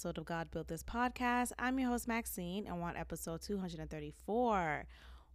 episode 0.00 0.16
of 0.16 0.24
God 0.24 0.50
Built 0.50 0.68
This 0.68 0.82
podcast. 0.82 1.52
I'm 1.58 1.78
your 1.78 1.90
host, 1.90 2.08
Maxine, 2.08 2.66
and 2.66 2.80
we're 2.80 2.88
on 2.88 2.96
episode 2.96 3.42
234. 3.42 4.86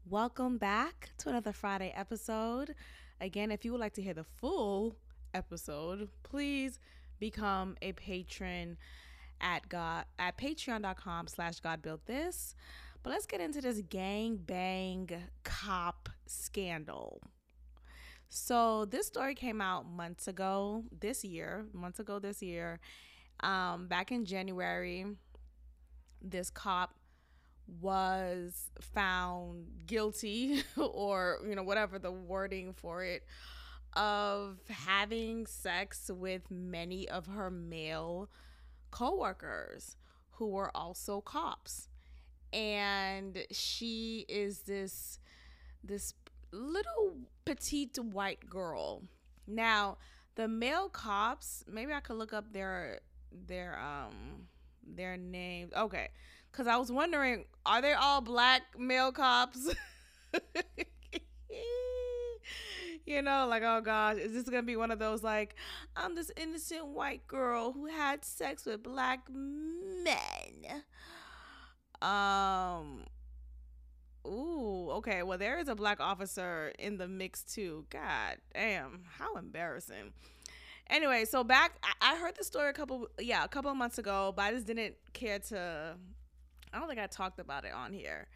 Welcome 0.10 0.58
back 0.58 1.12
to 1.20 1.30
another 1.30 1.54
Friday 1.54 1.94
episode. 1.96 2.74
Again, 3.22 3.52
if 3.52 3.64
you 3.64 3.72
would 3.74 3.80
like 3.80 3.94
to 3.94 4.02
hear 4.02 4.16
the 4.16 4.24
full 4.24 4.96
episode, 5.36 6.10
please 6.24 6.80
become 7.20 7.78
a 7.84 7.92
patron 7.92 8.78
at 9.40 9.70
God 9.70 10.06
at 10.18 10.36
patreon.com 10.36 11.28
slash 11.28 11.60
God 11.60 11.84
built 11.84 12.08
this. 12.08 12.56
But 13.04 13.12
let's 13.12 13.28
get 13.28 13.42
into 13.42 13.62
this 13.62 13.84
gang 13.88 14.38
bang 14.38 15.12
cop 15.44 16.10
scandal. 16.26 17.22
So 18.30 18.86
this 18.86 19.06
story 19.06 19.36
came 19.36 19.62
out 19.62 19.88
months 19.88 20.28
ago 20.28 20.86
this 20.92 21.24
year, 21.24 21.68
months 21.72 22.00
ago 22.00 22.18
this 22.18 22.42
year. 22.42 22.80
Um, 23.42 23.88
back 23.88 24.12
in 24.12 24.26
January, 24.26 25.06
this 26.22 26.50
cop 26.50 26.96
was 27.82 28.70
found 28.80 29.66
guilty 29.88 30.64
or 30.78 31.40
you 31.48 31.56
know 31.56 31.64
whatever 31.64 31.98
the 31.98 32.12
wording 32.12 32.74
for 32.74 33.04
it 33.04 33.24
of 33.94 34.58
having 34.70 35.46
sex 35.46 36.12
with 36.14 36.52
many 36.52 37.08
of 37.10 37.28
her 37.28 37.50
male 37.50 38.30
coworkers 38.92 39.96
who 40.32 40.48
were 40.48 40.70
also 40.76 41.22
cops. 41.22 41.88
And 42.52 43.40
she 43.52 44.26
is 44.28 44.60
this 44.60 45.20
this 45.84 46.14
little 46.52 47.18
petite 47.46 47.98
white 47.98 48.50
girl. 48.50 49.04
Now 49.48 49.98
the 50.36 50.48
male 50.48 50.90
cops 50.90 51.64
maybe 51.66 51.94
i 51.94 52.00
could 52.02 52.18
look 52.18 52.34
up 52.34 52.52
their 52.52 53.00
their 53.48 53.80
um 53.80 54.48
their 54.86 55.18
names 55.18 55.72
okay 55.76 56.10
because 56.52 56.68
i 56.68 56.78
was 56.78 56.92
wondering 56.92 57.46
are 57.66 57.82
they 57.82 57.94
all 57.94 58.22
black 58.22 58.62
male 58.78 59.12
cops 59.12 59.74
you 63.06 63.22
know, 63.22 63.48
like, 63.48 63.64
oh 63.64 63.82
gosh, 63.82 64.18
is 64.18 64.34
this 64.34 64.44
gonna 64.46 64.64
be 64.64 64.76
one 64.76 64.92
of 64.92 65.00
those 65.00 65.24
like, 65.24 65.56
I'm 65.96 66.16
this 66.16 66.32
innocent 66.36 66.88
white 66.88 67.28
girl 67.28 67.72
who 67.72 67.86
had 67.86 68.26
sex 68.26 68.66
with 68.66 68.84
black 68.84 69.28
men? 69.32 70.84
Um, 72.02 73.06
ooh, 74.28 74.90
okay. 74.94 75.24
Well, 75.24 75.38
there 75.38 75.60
is 75.60 75.68
a 75.68 75.76
black 75.76 76.00
officer 76.00 76.74
in 76.80 76.98
the 76.98 77.08
mix 77.08 77.44
too. 77.44 77.86
God 77.90 78.38
damn, 78.54 79.04
how 79.18 79.36
embarrassing. 79.36 80.14
Anyway, 80.90 81.26
so 81.26 81.44
back, 81.44 81.84
I 82.00 82.16
heard 82.18 82.36
the 82.38 82.44
story 82.44 82.70
a 82.70 82.74
couple, 82.74 83.08
yeah, 83.20 83.44
a 83.44 83.48
couple 83.48 83.72
of 83.72 83.78
months 83.78 83.98
ago, 83.98 84.34
but 84.36 84.44
I 84.44 84.52
just 84.52 84.68
didn't 84.68 84.96
care 85.14 85.40
to. 85.40 85.96
I 86.72 86.80
don't 86.80 86.88
think 86.88 87.00
I 87.00 87.08
talked 87.08 87.40
about 87.40 87.66
it 87.66 87.74
on 87.74 87.92
here. 87.92 88.28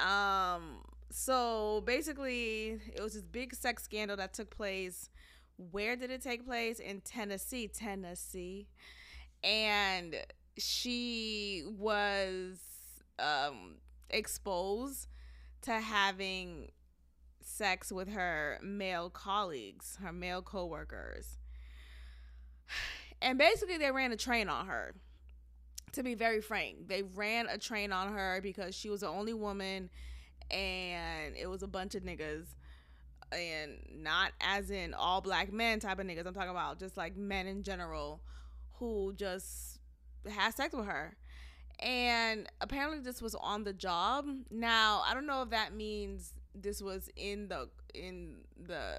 Um, 0.00 0.82
so 1.10 1.82
basically, 1.86 2.80
it 2.94 3.02
was 3.02 3.14
this 3.14 3.22
big 3.22 3.54
sex 3.54 3.82
scandal 3.82 4.16
that 4.16 4.32
took 4.32 4.50
place. 4.50 5.10
Where 5.70 5.96
did 5.96 6.10
it 6.10 6.22
take 6.22 6.46
place? 6.46 6.78
In 6.78 7.00
Tennessee, 7.00 7.68
Tennessee. 7.68 8.68
And 9.42 10.16
she 10.56 11.64
was 11.66 12.60
um, 13.18 13.76
exposed 14.08 15.08
to 15.62 15.72
having 15.72 16.70
sex 17.40 17.90
with 17.90 18.08
her 18.08 18.58
male 18.62 19.10
colleagues, 19.10 19.98
her 20.02 20.12
male 20.12 20.42
coworkers. 20.42 21.38
And 23.20 23.38
basically, 23.38 23.78
they 23.78 23.90
ran 23.90 24.12
a 24.12 24.16
train 24.16 24.48
on 24.48 24.66
her. 24.66 24.94
To 25.92 26.02
be 26.02 26.14
very 26.14 26.40
frank, 26.40 26.86
they 26.86 27.02
ran 27.02 27.48
a 27.48 27.56
train 27.58 27.92
on 27.92 28.12
her 28.12 28.40
because 28.42 28.74
she 28.74 28.90
was 28.90 29.00
the 29.00 29.08
only 29.08 29.32
woman 29.32 29.88
and 30.50 31.34
it 31.36 31.46
was 31.48 31.62
a 31.62 31.66
bunch 31.66 31.94
of 31.94 32.02
niggas 32.02 32.46
and 33.32 33.78
not 33.90 34.32
as 34.40 34.70
in 34.70 34.94
all 34.94 35.20
black 35.20 35.52
men 35.52 35.80
type 35.80 35.98
of 35.98 36.06
niggas. 36.06 36.26
I'm 36.26 36.34
talking 36.34 36.50
about 36.50 36.78
just 36.78 36.96
like 36.96 37.16
men 37.16 37.46
in 37.46 37.62
general 37.62 38.20
who 38.74 39.12
just 39.16 39.78
had 40.28 40.54
sex 40.54 40.74
with 40.74 40.86
her. 40.86 41.16
And 41.80 42.48
apparently 42.60 43.00
this 43.00 43.22
was 43.22 43.34
on 43.36 43.64
the 43.64 43.72
job. 43.72 44.26
Now, 44.50 45.02
I 45.06 45.14
don't 45.14 45.26
know 45.26 45.42
if 45.42 45.50
that 45.50 45.74
means 45.74 46.34
this 46.54 46.82
was 46.82 47.08
in 47.16 47.48
the 47.48 47.68
in 47.94 48.38
the 48.60 48.96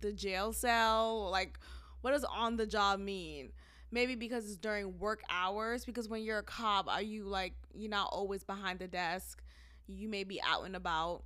the 0.00 0.12
jail 0.12 0.52
cell 0.52 1.28
like 1.30 1.58
what 2.04 2.12
does 2.12 2.24
on 2.24 2.56
the 2.56 2.66
job 2.66 3.00
mean? 3.00 3.52
Maybe 3.90 4.14
because 4.14 4.44
it's 4.44 4.56
during 4.56 4.98
work 4.98 5.22
hours 5.30 5.84
because 5.84 6.08
when 6.08 6.22
you're 6.22 6.40
a 6.40 6.42
cop, 6.42 6.88
are 6.88 7.00
you 7.00 7.24
like 7.24 7.54
you're 7.74 7.90
not 7.90 8.10
always 8.12 8.44
behind 8.44 8.78
the 8.80 8.88
desk? 8.88 9.40
you 9.86 10.08
may 10.08 10.24
be 10.24 10.40
out 10.42 10.64
and 10.64 10.76
about. 10.76 11.22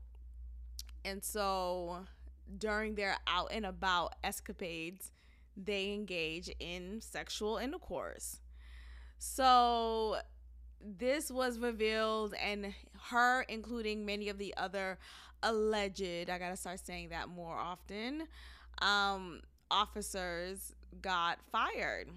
And 1.05 1.23
so 1.23 2.07
during 2.59 2.95
their 2.95 3.17
out 3.27 3.51
and 3.53 3.65
about 3.67 4.15
escapades, 4.25 5.13
they 5.57 5.93
engage 5.93 6.51
in 6.61 7.01
sexual 7.01 7.57
intercourse. 7.57 8.41
So 9.19 10.17
this 10.81 11.31
was 11.31 11.59
revealed, 11.59 12.35
and 12.41 12.75
her, 13.11 13.43
including 13.43 14.07
many 14.07 14.29
of 14.29 14.39
the 14.39 14.55
other 14.57 14.99
alleged, 15.43 16.31
I 16.31 16.39
gotta 16.39 16.57
start 16.57 16.85
saying 16.85 17.09
that 17.09 17.29
more 17.29 17.57
often, 17.57 18.25
um, 18.81 19.41
officers 19.71 20.73
got 21.01 21.39
fired. 21.51 22.09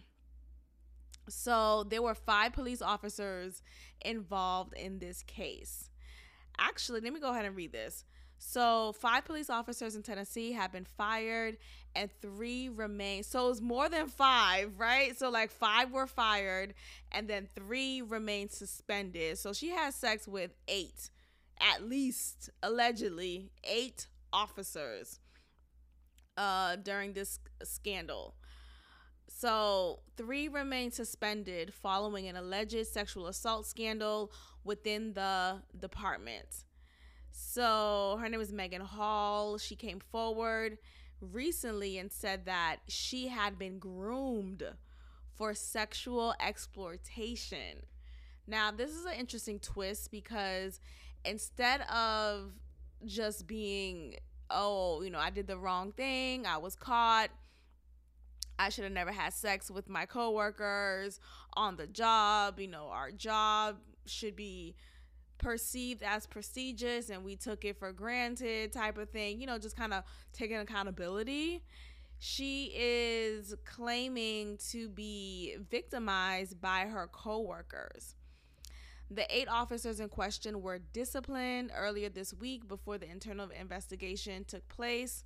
So 1.30 1.84
there 1.84 2.02
were 2.02 2.16
five 2.16 2.54
police 2.54 2.82
officers 2.82 3.62
involved 4.04 4.74
in 4.74 5.00
this 5.00 5.24
case 5.24 5.92
actually, 6.62 7.02
let 7.02 7.14
me 7.14 7.20
go 7.20 7.32
ahead 7.32 7.46
and 7.46 7.56
read 7.56 7.72
this. 7.72 8.06
So, 8.44 8.94
five 8.94 9.26
police 9.26 9.52
officers 9.52 9.96
in 9.96 10.02
Tennessee 10.02 10.54
have 10.54 10.72
been 10.72 10.86
fired 10.86 11.58
and 11.96 12.10
three 12.22 12.70
remain. 12.70 13.24
So, 13.24 13.50
it's 13.50 13.62
more 13.62 13.88
than 13.88 14.08
five, 14.08 14.80
right? 14.80 15.16
So, 15.18 15.30
like, 15.30 15.52
five 15.52 15.92
were 15.92 16.08
fired 16.08 16.74
and 17.12 17.28
then 17.28 17.48
three 17.54 18.02
remain 18.02 18.50
suspended. 18.50 19.38
So, 19.38 19.54
she 19.54 19.70
has 19.70 19.94
sex 19.94 20.28
with 20.28 20.56
eight, 20.68 21.12
at 21.60 21.88
least 21.88 22.50
allegedly, 22.64 23.52
eight 23.64 24.08
officers 24.34 25.20
uh, 26.38 26.76
during 26.78 27.14
this 27.14 27.40
scandal. 27.64 28.36
So, 29.28 30.02
three 30.18 30.48
remain 30.48 30.92
suspended 30.92 31.74
following 31.74 32.28
an 32.28 32.36
alleged 32.36 32.86
sexual 32.88 33.28
assault 33.28 33.66
scandal 33.66 34.32
within 34.64 35.14
the 35.14 35.62
department. 35.80 36.66
So 37.32 38.18
her 38.20 38.30
name 38.30 38.42
is 38.42 38.52
Maegan 38.52 38.82
Hall. 38.82 39.58
She 39.58 39.76
came 39.76 40.00
forward 40.00 40.78
recently 41.20 41.98
and 41.98 42.12
said 42.12 42.46
that 42.46 42.78
she 42.88 43.28
had 43.28 43.58
been 43.58 43.80
groomed 43.80 44.64
for 45.36 45.54
sexual 45.54 46.36
exploitation. 46.40 47.86
Now, 48.48 48.72
this 48.72 48.92
is 48.92 49.06
an 49.06 49.14
interesting 49.14 49.60
twist 49.60 50.12
because 50.12 50.80
instead 51.24 51.82
of 51.82 52.52
just 53.06 53.48
being, 53.48 54.16
oh, 54.54 55.02
you 55.02 55.10
know, 55.10 55.20
I 55.20 55.30
did 55.30 55.48
the 55.48 55.58
wrong 55.58 55.92
thing, 55.92 56.46
I 56.46 56.58
was 56.58 56.76
caught, 56.76 57.30
I 58.60 58.70
should 58.70 58.84
have 58.84 58.94
never 58.94 59.12
had 59.12 59.34
sex 59.34 59.72
with 59.72 59.90
my 59.90 60.06
coworkers 60.06 61.20
on 61.54 61.78
the 61.78 61.88
job, 61.88 62.60
you 62.60 62.68
know, 62.68 62.88
our 62.92 63.12
job 63.12 63.78
should 64.06 64.36
be 64.36 64.76
perceived 65.42 66.04
as 66.04 66.28
prestigious 66.28 67.10
and 67.10 67.26
we 67.26 67.36
took 67.36 67.66
it 67.66 67.78
for 67.80 67.92
granted 67.92 68.72
type 68.72 68.96
of 69.00 69.10
thing 69.10 69.42
you 69.42 69.48
know 69.48 69.58
just 69.58 69.76
kind 69.76 69.94
of 69.94 70.04
taking 70.34 70.58
accountability. 70.58 71.64
She 72.20 72.72
is 72.76 73.56
claiming 73.66 74.60
to 74.70 74.88
be 74.88 75.56
victimized 75.72 76.62
by 76.62 76.82
her 76.82 77.10
coworkers 77.12 78.14
the 79.14 79.26
eight 79.30 79.50
officers 79.50 80.00
in 80.00 80.08
question 80.08 80.62
were 80.62 80.80
disciplined 80.94 81.72
earlier 81.76 82.10
this 82.10 82.34
week 82.34 82.68
before 82.68 82.98
the 82.98 83.10
internal 83.10 83.50
investigation 83.50 84.46
took 84.46 84.68
place 84.70 85.26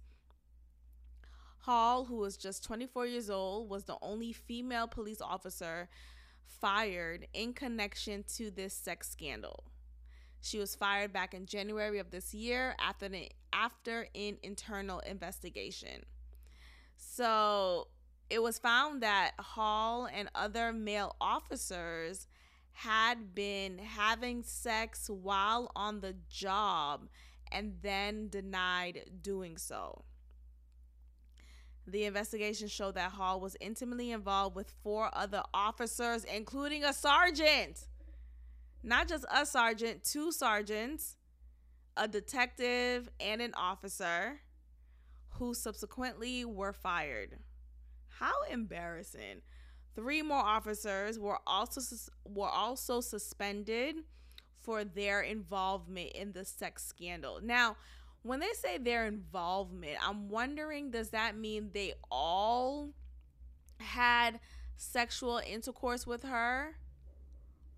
hall 1.66 2.06
who 2.06 2.18
was 2.18 2.38
just 2.38 2.64
24 2.64 3.08
years 3.08 3.30
old 3.30 3.70
was 3.70 3.86
the 3.86 3.98
only 4.02 4.32
female 4.32 4.88
police 4.88 5.20
officer 5.20 5.90
fired 6.44 7.28
in 7.34 7.54
connection 7.54 8.24
to 8.36 8.52
this 8.52 8.74
sex 8.74 9.10
scandal. 9.10 9.64
She 10.42 10.60
was 10.60 10.76
fired 10.76 11.12
back 11.12 11.34
in 11.34 11.48
January 11.48 11.98
of 11.98 12.12
this 12.12 12.36
year 12.36 12.76
after 12.80 13.08
an, 13.08 13.16
after 13.52 14.08
an 14.14 14.38
internal 14.44 15.00
investigation. 15.00 16.06
So 16.98 17.88
it 18.30 18.44
was 18.44 18.60
found 18.60 19.02
that 19.02 19.32
Hall 19.40 20.08
and 20.14 20.30
other 20.36 20.72
male 20.72 21.16
officers 21.20 22.28
had 22.76 23.34
been 23.34 23.78
having 23.78 24.44
sex 24.44 25.10
while 25.10 25.72
on 25.78 26.02
the 26.02 26.14
job 26.30 27.08
and 27.50 27.76
then 27.82 28.28
denied 28.28 29.10
doing 29.22 29.58
so. 29.58 30.04
The 31.88 32.04
investigation 32.04 32.68
showed 32.68 32.96
that 32.96 33.12
Hall 33.12 33.40
was 33.40 33.56
intimately 33.62 34.12
involved 34.12 34.58
with 34.58 34.74
four 34.84 35.10
other 35.14 35.42
officers, 35.54 36.26
including 36.26 36.84
a 36.84 36.92
sergeant. 36.92 37.88
Not 38.84 39.08
just 39.08 39.26
a 39.34 39.46
sergeant, 39.46 40.04
two 40.04 40.34
sergeants, 40.34 41.16
a 41.96 42.10
detective, 42.10 43.10
and 43.22 43.42
an 43.42 43.54
officer 43.56 44.42
who 45.30 45.54
subsequently 45.54 46.44
were 46.44 46.74
fired. 46.74 47.38
How 48.20 48.34
embarrassing. 48.52 49.42
Three 49.96 50.22
more 50.22 50.44
officers 50.44 51.18
were 51.18 51.40
also 51.48 51.82
were 52.26 52.50
also 52.50 53.02
suspended 53.02 53.98
for 54.62 54.84
their 54.84 55.22
involvement 55.22 56.12
in 56.12 56.34
the 56.34 56.44
sex 56.44 56.86
scandal. 56.86 57.40
Now, 57.42 57.78
when 58.24 58.40
they 58.40 58.52
say 58.54 58.78
their 58.78 59.06
involvement, 59.06 59.98
I'm 60.06 60.28
wondering 60.30 60.92
does 60.92 61.10
that 61.12 61.38
mean 61.38 61.70
they 61.74 61.94
all 62.12 62.90
had 63.80 64.40
sexual 64.76 65.42
intercourse 65.48 66.06
with 66.06 66.24
her? 66.24 66.76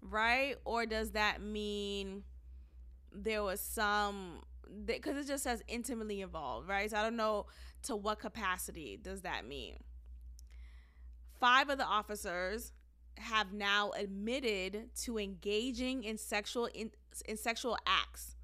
Right? 0.01 0.55
Or 0.65 0.85
does 0.85 1.11
that 1.11 1.41
mean 1.41 2.23
there 3.11 3.43
was 3.43 3.59
some 3.59 4.41
because 4.85 5.17
it 5.17 5.27
just 5.27 5.43
says 5.43 5.61
intimately 5.67 6.21
involved, 6.21 6.67
right? 6.67 6.89
So 6.89 6.97
I 6.97 7.03
don't 7.03 7.15
know 7.15 7.45
to 7.83 7.95
what 7.95 8.19
capacity 8.19 8.99
does 9.01 9.21
that 9.21 9.45
mean. 9.45 9.77
Five 11.39 11.69
of 11.69 11.77
the 11.77 11.85
officers 11.85 12.71
have 13.17 13.53
now 13.53 13.91
admitted 13.91 14.89
to 15.03 15.17
engaging 15.17 16.03
in 16.03 16.17
sexual 16.17 16.65
in, 16.65 16.91
in 17.27 17.37
sexual 17.37 17.77
acts. 17.85 18.35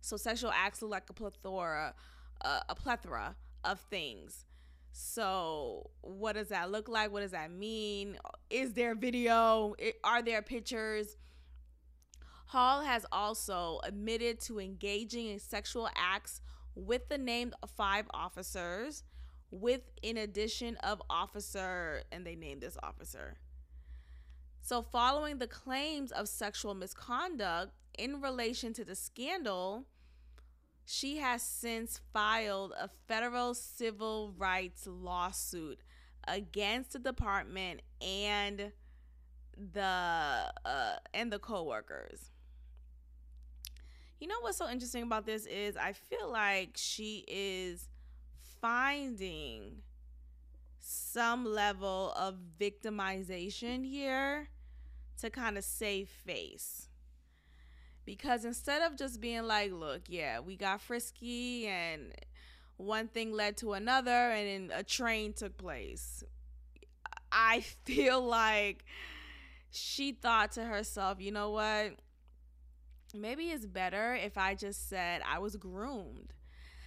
So 0.00 0.16
sexual 0.16 0.50
acts 0.54 0.82
look 0.82 0.90
like 0.90 1.10
a 1.10 1.12
plethora, 1.12 1.94
uh, 2.42 2.60
a 2.68 2.74
plethora 2.74 3.34
of 3.64 3.80
things. 3.80 4.46
So 4.92 5.90
what 6.00 6.34
does 6.34 6.48
that 6.48 6.70
look 6.70 6.88
like? 6.88 7.12
What 7.12 7.20
does 7.20 7.30
that 7.32 7.50
mean? 7.50 8.18
Is 8.48 8.72
there 8.72 8.94
video? 8.94 9.74
Are 10.02 10.22
there 10.22 10.42
pictures? 10.42 11.16
Hall 12.46 12.82
has 12.82 13.06
also 13.12 13.80
admitted 13.84 14.40
to 14.40 14.58
engaging 14.58 15.28
in 15.28 15.38
sexual 15.38 15.88
acts 15.94 16.40
with 16.74 17.08
the 17.08 17.18
named 17.18 17.54
five 17.76 18.06
officers 18.12 19.04
with 19.50 19.82
in 20.02 20.16
addition 20.16 20.76
of 20.76 21.02
officer 21.10 22.02
and 22.12 22.26
they 22.26 22.34
named 22.34 22.60
this 22.62 22.76
officer. 22.82 23.36
So 24.60 24.82
following 24.82 25.38
the 25.38 25.46
claims 25.46 26.12
of 26.12 26.28
sexual 26.28 26.74
misconduct 26.74 27.72
in 27.98 28.20
relation 28.20 28.72
to 28.74 28.84
the 28.84 28.94
scandal 28.94 29.86
she 30.84 31.18
has 31.18 31.40
since 31.40 32.00
filed 32.12 32.72
a 32.72 32.90
federal 33.06 33.54
civil 33.54 34.34
rights 34.36 34.88
lawsuit 34.88 35.78
against 36.26 36.92
the 36.92 36.98
department 36.98 37.80
and 38.00 38.72
the 39.72 39.80
uh, 40.64 40.96
and 41.14 41.32
the 41.32 41.38
co-workers. 41.38 42.30
You 44.18 44.26
know 44.26 44.40
what's 44.40 44.58
so 44.58 44.68
interesting 44.68 45.04
about 45.04 45.26
this 45.26 45.46
is 45.46 45.76
I 45.76 45.92
feel 45.92 46.30
like 46.30 46.72
she 46.74 47.24
is 47.28 47.88
finding 48.60 49.82
some 50.78 51.44
level 51.44 52.12
of 52.16 52.36
victimization 52.58 53.84
here 53.84 54.48
to 55.20 55.30
kind 55.30 55.56
of 55.58 55.64
save 55.64 56.08
face. 56.08 56.88
Because 58.04 58.44
instead 58.44 58.82
of 58.82 58.96
just 58.96 59.20
being 59.20 59.44
like, 59.44 59.72
look, 59.72 60.02
yeah, 60.08 60.40
we 60.40 60.56
got 60.56 60.80
frisky 60.80 61.66
and 61.66 62.12
one 62.76 63.08
thing 63.08 63.32
led 63.32 63.56
to 63.58 63.74
another 63.74 64.10
and 64.10 64.72
a 64.72 64.82
train 64.82 65.32
took 65.32 65.56
place. 65.56 66.24
I 67.30 67.60
feel 67.84 68.20
like 68.22 68.84
she 69.70 70.12
thought 70.12 70.52
to 70.52 70.64
herself, 70.64 71.20
you 71.20 71.30
know 71.30 71.50
what? 71.50 71.92
Maybe 73.14 73.50
it's 73.50 73.66
better 73.66 74.14
if 74.14 74.38
I 74.38 74.54
just 74.54 74.88
said 74.88 75.22
I 75.28 75.38
was 75.38 75.56
groomed. 75.56 76.32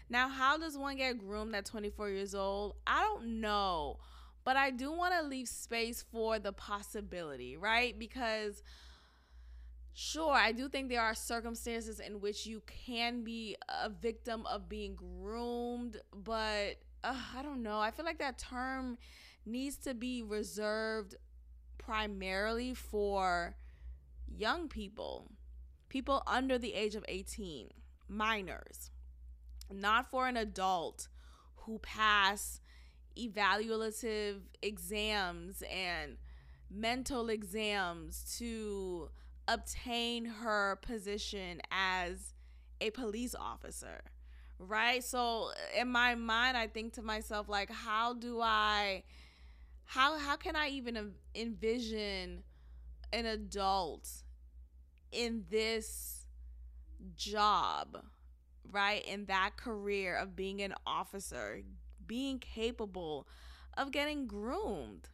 Now, 0.09 0.29
how 0.29 0.57
does 0.57 0.77
one 0.77 0.97
get 0.97 1.17
groomed 1.17 1.55
at 1.55 1.65
24 1.65 2.09
years 2.09 2.35
old? 2.35 2.75
I 2.85 3.01
don't 3.01 3.41
know. 3.41 3.99
But 4.43 4.57
I 4.57 4.71
do 4.71 4.91
want 4.91 5.13
to 5.13 5.25
leave 5.25 5.47
space 5.47 6.03
for 6.11 6.37
the 6.37 6.51
possibility, 6.51 7.55
right? 7.55 7.97
Because 7.97 8.61
sure, 9.93 10.33
I 10.33 10.51
do 10.51 10.67
think 10.67 10.89
there 10.89 11.01
are 11.01 11.15
circumstances 11.15 11.99
in 11.99 12.19
which 12.19 12.45
you 12.45 12.61
can 12.85 13.23
be 13.23 13.55
a 13.69 13.89
victim 13.89 14.45
of 14.45 14.67
being 14.67 14.95
groomed, 14.95 16.01
but 16.13 16.75
uh, 17.03 17.15
I 17.37 17.41
don't 17.41 17.63
know. 17.63 17.79
I 17.79 17.91
feel 17.91 18.05
like 18.05 18.19
that 18.19 18.37
term 18.37 18.97
needs 19.45 19.77
to 19.77 19.93
be 19.93 20.21
reserved 20.21 21.15
primarily 21.77 22.73
for 22.73 23.55
young 24.27 24.67
people, 24.67 25.31
people 25.87 26.21
under 26.27 26.57
the 26.57 26.73
age 26.73 26.95
of 26.95 27.05
18, 27.07 27.69
minors 28.09 28.89
not 29.71 30.09
for 30.09 30.27
an 30.27 30.37
adult 30.37 31.07
who 31.57 31.79
pass 31.79 32.59
evaluative 33.17 34.41
exams 34.61 35.63
and 35.71 36.17
mental 36.69 37.29
exams 37.29 38.35
to 38.37 39.09
obtain 39.47 40.25
her 40.25 40.77
position 40.81 41.61
as 41.71 42.33
a 42.81 42.89
police 42.89 43.35
officer 43.35 44.01
right? 44.59 45.03
So 45.03 45.49
in 45.77 45.89
my 45.89 46.15
mind 46.15 46.57
i 46.57 46.67
think 46.67 46.93
to 46.93 47.01
myself 47.01 47.49
like 47.49 47.71
how 47.71 48.13
do 48.13 48.39
i 48.41 49.03
how 49.85 50.17
how 50.17 50.35
can 50.35 50.55
i 50.55 50.69
even 50.69 51.13
envision 51.35 52.43
an 53.11 53.25
adult 53.25 54.09
in 55.11 55.43
this 55.49 56.25
job 57.15 58.03
right 58.71 59.05
in 59.05 59.25
that 59.25 59.51
career 59.57 60.15
of 60.15 60.35
being 60.35 60.61
an 60.61 60.73
officer 60.85 61.61
being 62.05 62.39
capable 62.39 63.27
of 63.77 63.91
getting 63.91 64.27
groomed. 64.27 65.09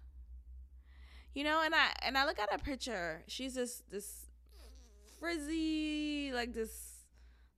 You 1.34 1.44
know 1.44 1.62
and 1.64 1.74
i 1.76 1.94
and 2.02 2.18
i 2.18 2.26
look 2.26 2.40
at 2.40 2.54
a 2.54 2.58
picture 2.58 3.24
she's 3.28 3.54
this 3.54 3.84
this 3.90 4.26
frizzy 5.20 6.32
like 6.34 6.54
this 6.54 7.06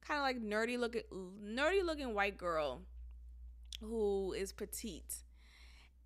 kind 0.06 0.20
of 0.20 0.24
like 0.24 0.42
nerdy 0.42 0.78
looking 0.78 1.04
nerdy 1.44 1.84
looking 1.84 2.14
white 2.14 2.38
girl 2.38 2.82
who 3.80 4.34
is 4.34 4.52
petite. 4.52 5.24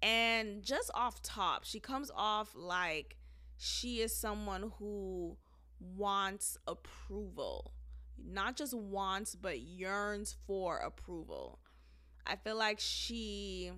And 0.01 0.63
just 0.63 0.91
off 0.93 1.21
top 1.21 1.65
she 1.65 1.79
comes 1.79 2.11
off 2.15 2.51
like 2.55 3.17
she 3.57 4.01
is 4.01 4.15
someone 4.15 4.71
who 4.79 5.37
wants 5.79 6.57
approval 6.67 7.73
not 8.23 8.55
just 8.55 8.73
wants 8.73 9.35
but 9.35 9.59
yearns 9.59 10.35
for 10.47 10.77
approval. 10.77 11.59
I 12.25 12.35
feel 12.35 12.57
like 12.57 12.79
she 12.79 13.71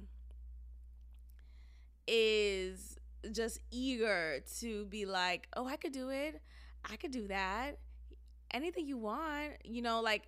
is 2.08 2.98
just 3.32 3.60
eager 3.72 4.40
to 4.60 4.86
be 4.86 5.06
like, 5.06 5.48
"Oh, 5.56 5.68
I 5.68 5.76
could 5.76 5.92
do 5.92 6.10
it. 6.10 6.42
I 6.90 6.96
could 6.96 7.12
do 7.12 7.28
that. 7.28 7.80
Anything 8.52 8.88
you 8.88 8.98
want." 8.98 9.54
You 9.66 9.82
know, 9.82 10.02
like 10.02 10.28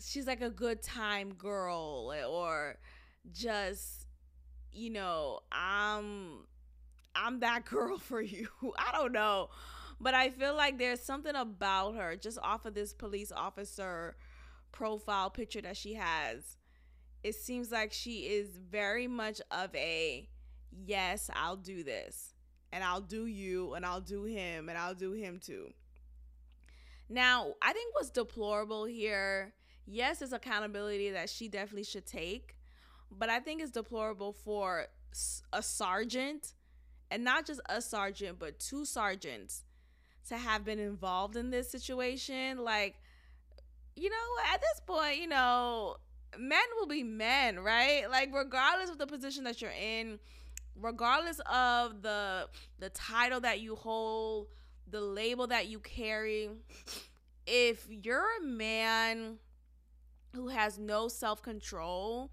she's 0.00 0.26
like 0.26 0.42
a 0.42 0.50
good 0.50 0.82
time 0.82 1.34
girl 1.34 2.14
or 2.28 2.78
just 3.32 4.06
you 4.72 4.90
know, 4.90 5.40
I'm 5.52 6.46
I'm 7.14 7.40
that 7.40 7.64
girl 7.70 7.98
for 7.98 8.20
you. 8.20 8.48
I 8.78 8.92
don't 8.92 9.12
know. 9.12 9.50
But 10.00 10.14
I 10.14 10.30
feel 10.30 10.54
like 10.54 10.78
there's 10.78 11.00
something 11.00 11.34
about 11.34 11.94
her 11.94 12.16
just 12.16 12.38
off 12.42 12.66
of 12.66 12.74
this 12.74 12.92
police 12.92 13.32
officer 13.32 14.16
profile 14.72 15.30
picture 15.30 15.62
that 15.62 15.76
she 15.76 15.94
has. 15.94 16.58
It 17.22 17.34
seems 17.34 17.72
like 17.72 17.92
she 17.92 18.26
is 18.26 18.58
very 18.58 19.08
much 19.08 19.40
of 19.50 19.74
a 19.74 20.28
yes, 20.84 21.30
I'll 21.34 21.56
do 21.56 21.82
this. 21.82 22.34
And 22.72 22.84
I'll 22.84 23.00
do 23.00 23.26
you 23.26 23.74
and 23.74 23.86
I'll 23.86 24.00
do 24.00 24.24
him 24.24 24.68
and 24.68 24.76
I'll 24.76 24.94
do 24.94 25.12
him 25.12 25.40
too. 25.42 25.72
Now, 27.08 27.54
I 27.62 27.72
think 27.72 27.94
what's 27.94 28.10
deplorable 28.10 28.84
here, 28.84 29.54
yes, 29.86 30.20
it's 30.20 30.32
accountability 30.32 31.10
that 31.10 31.30
she 31.30 31.48
definitely 31.48 31.84
should 31.84 32.04
take, 32.04 32.56
but 33.10 33.30
I 33.30 33.38
think 33.38 33.62
it's 33.62 33.70
deplorable 33.70 34.32
for 34.32 34.86
a 35.52 35.62
sergeant 35.62 36.54
and 37.10 37.22
not 37.24 37.46
just 37.46 37.60
a 37.68 37.80
sergeant, 37.80 38.38
but 38.38 38.58
two 38.58 38.84
sergeants 38.84 39.62
to 40.28 40.36
have 40.36 40.64
been 40.64 40.78
involved 40.78 41.36
in 41.36 41.50
this 41.50 41.70
situation. 41.70 42.58
Like, 42.58 42.96
you 43.94 44.10
know, 44.10 44.52
at 44.52 44.60
this 44.60 44.80
point, 44.86 45.18
you 45.18 45.28
know, 45.28 45.96
men 46.38 46.62
will 46.78 46.86
be 46.86 47.02
men, 47.02 47.60
right? 47.60 48.10
Like, 48.10 48.34
regardless 48.34 48.90
of 48.90 48.98
the 48.98 49.06
position 49.06 49.44
that 49.44 49.62
you're 49.62 49.70
in, 49.70 50.18
regardless 50.80 51.40
of 51.50 52.02
the 52.02 52.48
the 52.78 52.90
title 52.90 53.40
that 53.40 53.60
you 53.60 53.74
hold, 53.76 54.48
the 54.90 55.00
label 55.00 55.46
that 55.46 55.68
you 55.68 55.78
carry, 55.78 56.50
if 57.46 57.86
you're 57.88 58.26
a 58.40 58.44
man 58.44 59.38
who 60.34 60.48
has 60.48 60.78
no 60.78 61.08
self-control, 61.08 62.30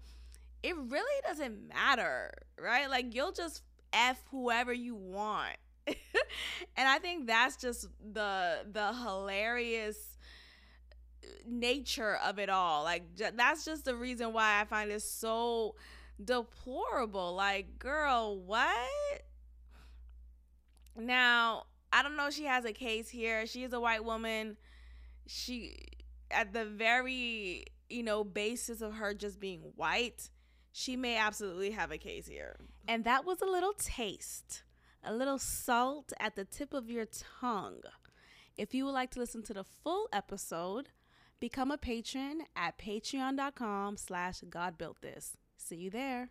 it 0.62 0.76
really 0.76 1.22
doesn't 1.26 1.68
matter, 1.68 2.32
right? 2.60 2.90
Like 2.90 3.14
you'll 3.14 3.32
just 3.32 3.62
f 3.92 4.22
whoever 4.30 4.72
you 4.72 4.94
want. 4.94 5.56
and 6.76 6.88
I 6.88 6.98
think 6.98 7.26
that's 7.26 7.56
just 7.56 7.88
the 8.12 8.58
the 8.70 8.92
hilarious 8.92 9.96
nature 11.46 12.16
of 12.24 12.38
it 12.38 12.48
all. 12.48 12.84
Like 12.84 13.14
j- 13.14 13.30
that's 13.34 13.64
just 13.64 13.84
the 13.84 13.94
reason 13.94 14.32
why 14.32 14.60
I 14.60 14.64
find 14.64 14.90
it 14.90 15.02
so 15.02 15.74
deplorable. 16.22 17.34
Like, 17.34 17.78
girl, 17.78 18.38
what? 18.38 19.22
Now, 20.96 21.64
I 21.92 22.02
don't 22.02 22.16
know 22.16 22.28
if 22.28 22.34
she 22.34 22.44
has 22.44 22.64
a 22.64 22.72
case 22.72 23.08
here. 23.08 23.46
She 23.46 23.64
is 23.64 23.72
a 23.72 23.80
white 23.80 24.04
woman. 24.04 24.56
She 25.26 25.76
at 26.30 26.52
the 26.52 26.64
very, 26.64 27.64
you 27.88 28.02
know, 28.02 28.24
basis 28.24 28.80
of 28.80 28.94
her 28.94 29.14
just 29.14 29.40
being 29.40 29.60
white, 29.76 30.30
she 30.72 30.96
may 30.96 31.16
absolutely 31.16 31.70
have 31.70 31.90
a 31.90 31.98
case 31.98 32.26
here. 32.26 32.56
And 32.88 33.04
that 33.04 33.24
was 33.24 33.40
a 33.40 33.46
little 33.46 33.72
taste. 33.74 34.62
A 35.06 35.12
little 35.12 35.38
salt 35.38 36.12
at 36.18 36.34
the 36.34 36.44
tip 36.44 36.72
of 36.72 36.88
your 36.88 37.06
tongue. 37.40 37.82
If 38.56 38.72
you 38.72 38.86
would 38.86 38.92
like 38.92 39.10
to 39.12 39.20
listen 39.20 39.42
to 39.44 39.54
the 39.54 39.64
full 39.64 40.08
episode, 40.12 40.88
become 41.40 41.70
a 41.70 41.76
patron 41.76 42.42
at 42.56 42.78
patreon.com 42.78 43.96
slash 43.96 44.40
godbuiltthis. 44.48 45.32
See 45.56 45.76
you 45.76 45.90
there. 45.90 46.30